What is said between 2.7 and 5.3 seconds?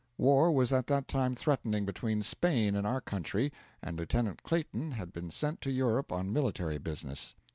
and our country, and Lieutenant Clayton had been